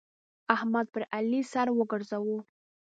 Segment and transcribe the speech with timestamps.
[0.55, 2.37] احمد پر علي سر وګرځاوو.